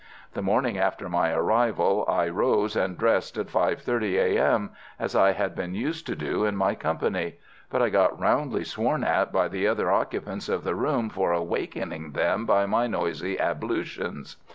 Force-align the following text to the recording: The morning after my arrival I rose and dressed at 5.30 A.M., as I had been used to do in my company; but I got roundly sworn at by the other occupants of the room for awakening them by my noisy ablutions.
The 0.33 0.41
morning 0.41 0.79
after 0.79 1.07
my 1.07 1.31
arrival 1.31 2.05
I 2.07 2.27
rose 2.27 2.75
and 2.75 2.97
dressed 2.97 3.37
at 3.37 3.49
5.30 3.49 4.15
A.M., 4.19 4.71
as 4.97 5.15
I 5.15 5.33
had 5.33 5.53
been 5.53 5.75
used 5.75 6.07
to 6.07 6.15
do 6.15 6.43
in 6.43 6.55
my 6.55 6.73
company; 6.73 7.35
but 7.69 7.83
I 7.83 7.89
got 7.91 8.19
roundly 8.19 8.63
sworn 8.63 9.03
at 9.03 9.31
by 9.31 9.47
the 9.47 9.67
other 9.67 9.91
occupants 9.91 10.49
of 10.49 10.63
the 10.63 10.73
room 10.73 11.09
for 11.09 11.33
awakening 11.33 12.13
them 12.13 12.47
by 12.47 12.65
my 12.65 12.87
noisy 12.87 13.39
ablutions. 13.39 14.37